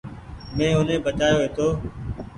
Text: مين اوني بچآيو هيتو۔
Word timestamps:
مين 0.55 0.69
اوني 0.75 0.95
بچآيو 1.05 1.41
هيتو۔ 1.43 1.67